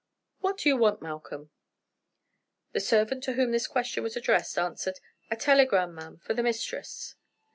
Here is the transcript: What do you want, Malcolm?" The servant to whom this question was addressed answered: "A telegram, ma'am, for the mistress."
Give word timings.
What 0.39 0.57
do 0.57 0.67
you 0.67 0.77
want, 0.77 1.03
Malcolm?" 1.03 1.51
The 2.71 2.79
servant 2.79 3.23
to 3.25 3.33
whom 3.33 3.51
this 3.51 3.67
question 3.67 4.01
was 4.01 4.17
addressed 4.17 4.57
answered: 4.57 4.99
"A 5.29 5.35
telegram, 5.35 5.93
ma'am, 5.93 6.17
for 6.17 6.33
the 6.33 6.41
mistress." 6.41 7.13